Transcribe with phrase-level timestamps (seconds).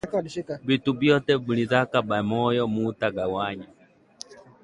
[0.67, 3.67] Bitu byote muliuzaka pamoya muta gawanya